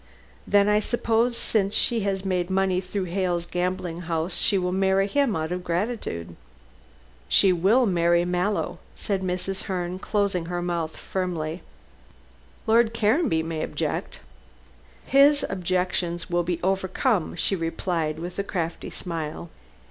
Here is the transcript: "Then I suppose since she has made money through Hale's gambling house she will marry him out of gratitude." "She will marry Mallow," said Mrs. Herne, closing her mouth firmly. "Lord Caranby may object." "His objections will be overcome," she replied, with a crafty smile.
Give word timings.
"Then 0.47 0.67
I 0.67 0.79
suppose 0.79 1.37
since 1.37 1.75
she 1.75 1.99
has 1.99 2.25
made 2.25 2.49
money 2.49 2.81
through 2.81 3.03
Hale's 3.03 3.45
gambling 3.45 3.99
house 4.01 4.39
she 4.39 4.57
will 4.57 4.71
marry 4.71 5.05
him 5.05 5.35
out 5.35 5.51
of 5.51 5.63
gratitude." 5.63 6.35
"She 7.29 7.53
will 7.53 7.85
marry 7.85 8.25
Mallow," 8.25 8.79
said 8.95 9.21
Mrs. 9.21 9.65
Herne, 9.65 9.99
closing 9.99 10.45
her 10.47 10.59
mouth 10.59 10.97
firmly. 10.97 11.61
"Lord 12.65 12.95
Caranby 12.95 13.43
may 13.43 13.61
object." 13.61 14.17
"His 15.05 15.45
objections 15.47 16.31
will 16.31 16.41
be 16.41 16.59
overcome," 16.63 17.35
she 17.35 17.55
replied, 17.55 18.17
with 18.17 18.39
a 18.39 18.43
crafty 18.43 18.89
smile. 18.89 19.51